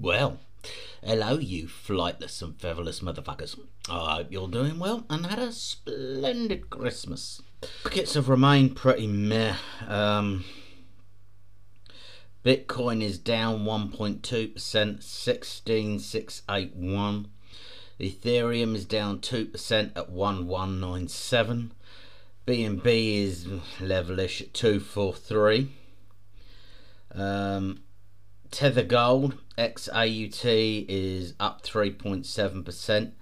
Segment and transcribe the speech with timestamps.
[0.00, 0.38] Well,
[1.02, 3.58] hello, you flightless and featherless motherfuckers.
[3.90, 7.42] I hope you're doing well and had a splendid Christmas.
[7.84, 9.56] Markets have remained pretty meh.
[9.88, 10.44] Um,
[12.44, 17.28] Bitcoin is down 1.2%, 16681.
[17.98, 21.72] Ethereum is down 2% at 1197.
[22.46, 23.46] BNB is
[23.80, 25.72] levelish at 243.
[27.16, 27.80] Um,
[28.50, 33.12] Tether Gold XAUT is up 3.7%.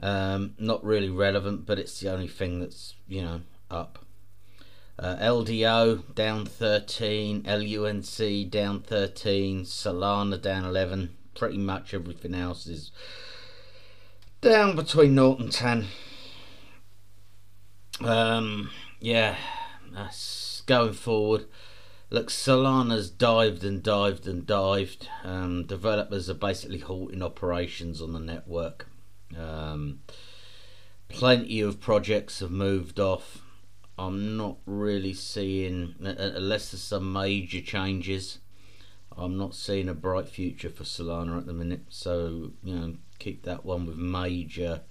[0.00, 3.40] Um, not really relevant, but it's the only thing that's, you know,
[3.70, 4.04] up.
[4.98, 11.16] Uh, LDO down 13, LUNC down 13, Solana down 11.
[11.34, 12.90] Pretty much everything else is
[14.40, 15.86] down between 0 and 10.
[18.00, 19.36] Um, yeah,
[19.92, 21.46] that's going forward.
[22.12, 25.08] Look, Solana's dived and dived and dived.
[25.24, 28.86] Um, developers are basically halting operations on the network.
[29.34, 30.00] Um,
[31.08, 33.40] plenty of projects have moved off.
[33.98, 38.40] I'm not really seeing, unless there's some major changes,
[39.16, 41.84] I'm not seeing a bright future for Solana at the minute.
[41.88, 44.82] So, you know, keep that one with major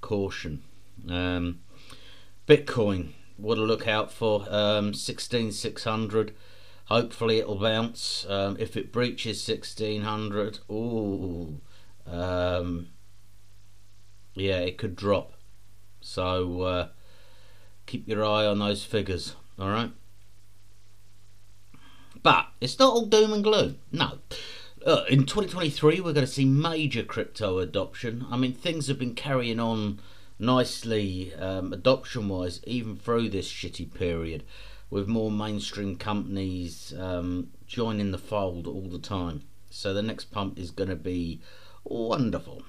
[0.00, 0.62] caution.
[1.06, 1.60] Um,
[2.48, 4.46] Bitcoin, what to look out for?
[4.48, 6.34] Um, 16600
[6.92, 8.26] Hopefully it'll bounce.
[8.28, 11.58] Um, if it breaches 1600, ooh,
[12.06, 12.88] um,
[14.34, 15.32] yeah, it could drop.
[16.02, 16.88] So uh,
[17.86, 19.36] keep your eye on those figures.
[19.58, 19.90] All right.
[22.22, 23.78] But it's not all doom and gloom.
[23.90, 24.18] No.
[24.86, 28.26] Uh, in 2023, we're going to see major crypto adoption.
[28.30, 29.98] I mean, things have been carrying on
[30.38, 34.44] nicely um, adoption wise, even through this shitty period
[34.92, 39.40] with more mainstream companies um, joining the fold all the time.
[39.70, 41.40] So the next pump is going to be
[41.82, 42.62] wonderful.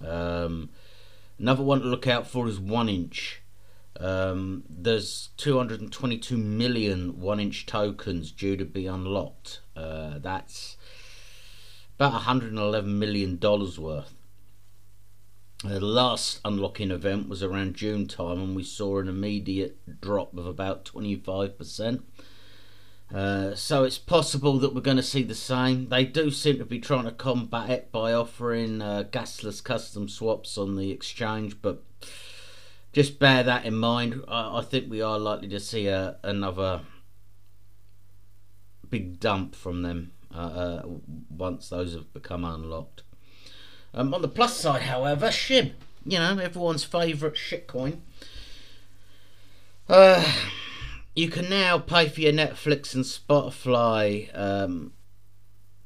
[0.00, 0.70] Um,
[1.36, 3.38] another one to look out for is 1inch.
[3.98, 9.58] Um, there's 222 million 1inch tokens due to be unlocked.
[9.74, 10.76] Uh, that's
[11.96, 14.14] about 111 million dollars worth.
[15.64, 20.46] The last unlocking event was around June time, and we saw an immediate drop of
[20.46, 22.02] about 25%.
[23.12, 25.88] Uh, so it's possible that we're going to see the same.
[25.88, 30.56] They do seem to be trying to combat it by offering uh, gasless custom swaps
[30.58, 31.82] on the exchange, but
[32.92, 34.22] just bear that in mind.
[34.28, 36.82] I, I think we are likely to see a, another
[38.88, 40.82] big dump from them uh, uh
[41.28, 43.02] once those have become unlocked.
[43.94, 45.72] Um, on the plus side, however, SHIB,
[46.04, 47.98] you know, everyone's favourite shitcoin.
[49.88, 50.24] Uh,
[51.14, 54.92] you can now pay for your Netflix and Spotify um,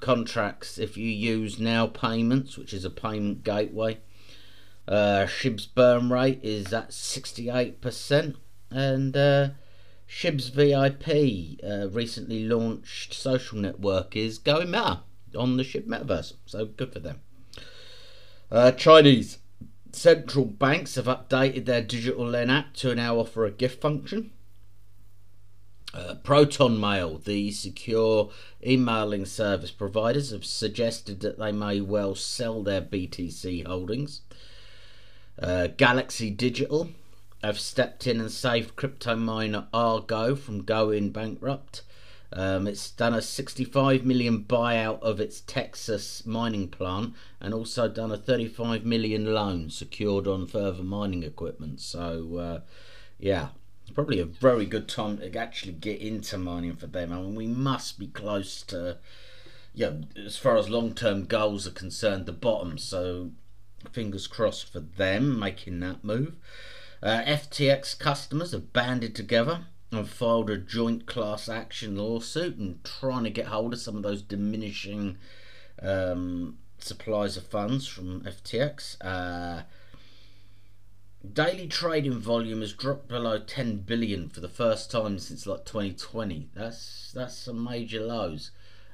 [0.00, 3.98] contracts if you use NOWPayments, which is a payment gateway.
[4.86, 8.36] Uh, SHIB's burn rate is at 68%,
[8.70, 9.48] and uh,
[10.06, 15.00] SHIB's VIP uh, recently launched social network is going meta
[15.34, 17.20] on the SHIB metaverse, so good for them.
[18.50, 19.38] Uh, Chinese
[19.92, 24.30] central banks have updated their digital yuan app to now offer a gift function.
[25.92, 28.30] Uh, Proton Mail, the secure
[28.66, 34.22] emailing service providers, have suggested that they may well sell their BTC holdings.
[35.38, 36.90] Uh, Galaxy Digital
[37.44, 41.82] have stepped in and saved crypto miner Argo from going bankrupt.
[42.32, 48.10] Um, it's done a 65 million buyout of its Texas mining plant and also done
[48.10, 51.80] a 35 million loan secured on further mining equipment.
[51.80, 52.60] So, uh,
[53.18, 53.48] yeah,
[53.94, 57.12] probably a very good time to actually get into mining for them.
[57.12, 58.98] I mean, we must be close to,
[59.72, 62.78] yeah, as far as long term goals are concerned, the bottom.
[62.78, 63.30] So,
[63.92, 66.34] fingers crossed for them making that move.
[67.02, 73.24] Uh, FTX customers have banded together and filed a joint class action lawsuit and trying
[73.24, 75.18] to get hold of some of those diminishing
[75.82, 78.96] um, supplies of funds from FTX.
[79.00, 79.62] Uh,
[81.32, 86.50] daily trading volume has dropped below 10 billion for the first time since like 2020.
[86.54, 88.50] That's that's some major lows.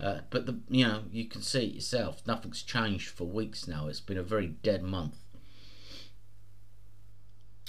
[0.00, 2.22] Uh, but the you know you can see it yourself.
[2.26, 3.88] Nothing's changed for weeks now.
[3.88, 5.16] It's been a very dead month.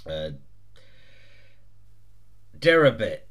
[0.05, 0.31] Uh,
[2.63, 3.21] Deribit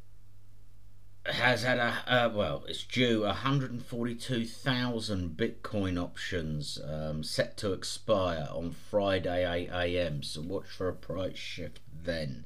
[1.25, 8.73] has had a uh, well, it's due 142,000 Bitcoin options um, set to expire on
[8.73, 10.23] Friday 8 a.m.
[10.23, 12.45] So watch for a price shift then.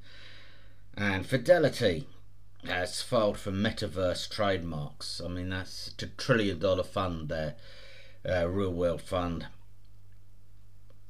[0.96, 2.06] And Fidelity
[2.64, 5.20] has filed for metaverse trademarks.
[5.24, 7.56] I mean, that's a trillion dollar fund there.
[8.28, 9.46] uh, real world fund.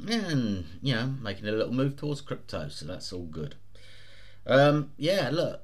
[0.06, 3.55] And, you know, making a little move towards crypto, so that's all good.
[4.46, 5.62] Um, yeah, look,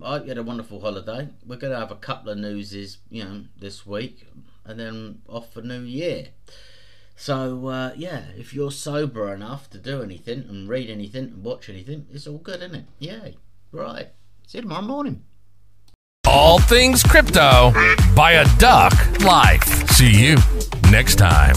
[0.00, 1.28] I had a wonderful holiday.
[1.46, 4.26] We're going to have a couple of newses, you know, this week,
[4.64, 6.28] and then off for New Year.
[7.16, 11.68] So uh, yeah, if you're sober enough to do anything and read anything and watch
[11.68, 12.84] anything, it's all good, isn't it?
[12.98, 13.36] Yay!
[13.70, 14.08] Right.
[14.46, 15.24] See you tomorrow morning.
[16.26, 17.72] All things crypto
[18.16, 19.90] by a duck life.
[19.90, 20.36] See you
[20.90, 21.54] next time.